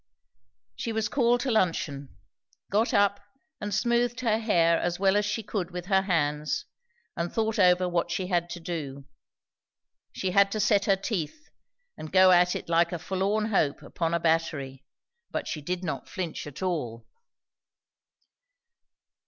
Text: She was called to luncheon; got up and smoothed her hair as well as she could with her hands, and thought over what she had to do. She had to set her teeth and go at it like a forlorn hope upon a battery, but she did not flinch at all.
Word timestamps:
She 0.75 0.91
was 0.91 1.07
called 1.07 1.41
to 1.41 1.51
luncheon; 1.51 2.17
got 2.71 2.91
up 2.91 3.19
and 3.59 3.71
smoothed 3.71 4.21
her 4.21 4.39
hair 4.39 4.79
as 4.79 4.99
well 4.99 5.15
as 5.15 5.25
she 5.25 5.43
could 5.43 5.69
with 5.69 5.85
her 5.85 6.01
hands, 6.01 6.65
and 7.15 7.31
thought 7.31 7.59
over 7.59 7.87
what 7.87 8.09
she 8.09 8.25
had 8.25 8.49
to 8.49 8.59
do. 8.59 9.05
She 10.11 10.31
had 10.31 10.51
to 10.53 10.59
set 10.59 10.85
her 10.85 10.95
teeth 10.95 11.49
and 11.99 12.11
go 12.11 12.31
at 12.31 12.55
it 12.55 12.67
like 12.67 12.91
a 12.91 12.97
forlorn 12.97 13.51
hope 13.51 13.83
upon 13.83 14.15
a 14.15 14.19
battery, 14.19 14.83
but 15.29 15.47
she 15.47 15.61
did 15.61 15.83
not 15.83 16.09
flinch 16.09 16.47
at 16.47 16.63
all. 16.63 17.05